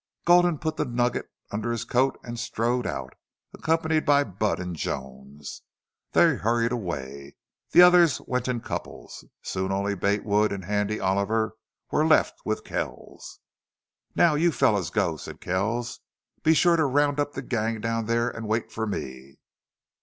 [0.25, 3.13] Gulden put the nugget under his coat and strode out,
[3.53, 5.61] accompanied by Budd and Jones.
[6.13, 7.35] They hurried away.
[7.69, 9.25] The others went in couples.
[9.43, 11.55] Soon only Bate Wood and Handy Oliver
[11.91, 13.41] were left with Kells.
[14.15, 15.99] "Now you fellows go," said Kells.
[16.41, 19.37] "Be sure to round up the gang down there and wait for me."